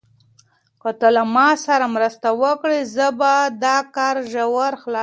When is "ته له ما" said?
0.99-1.47